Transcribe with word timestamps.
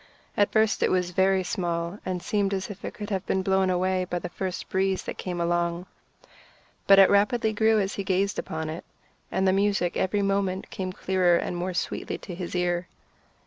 At 0.35 0.51
first 0.51 0.81
it 0.81 0.89
was 0.89 1.11
very 1.11 1.43
small, 1.43 1.99
and 2.03 2.23
seemed 2.23 2.55
as 2.55 2.71
if 2.71 2.83
it 2.83 2.95
could 2.95 3.11
have 3.11 3.23
been 3.27 3.43
blown 3.43 3.69
away 3.69 4.03
by 4.05 4.17
the 4.17 4.29
first 4.29 4.67
breeze 4.67 5.03
that 5.03 5.19
came 5.19 5.39
along; 5.39 5.85
but 6.87 6.97
it 6.97 7.07
rapidly 7.07 7.53
grew 7.53 7.79
as 7.79 7.93
he 7.93 8.03
gazed 8.03 8.39
upon 8.39 8.67
it, 8.67 8.83
and 9.31 9.47
the 9.47 9.53
music 9.53 9.95
every 9.95 10.23
moment 10.23 10.71
came 10.71 10.91
clearer 10.91 11.37
and 11.37 11.55
more 11.55 11.75
sweetly 11.75 12.17
to 12.17 12.33
his 12.33 12.55
ear. 12.55 12.87